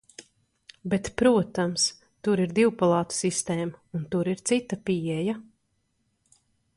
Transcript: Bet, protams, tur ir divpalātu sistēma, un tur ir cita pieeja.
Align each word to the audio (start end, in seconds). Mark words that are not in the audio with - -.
Bet, 0.93 1.09
protams, 1.21 1.83
tur 2.27 2.41
ir 2.45 2.55
divpalātu 2.61 3.17
sistēma, 3.19 3.79
un 3.99 4.09
tur 4.15 4.33
ir 4.35 4.41
cita 4.53 4.83
pieeja. 4.89 5.37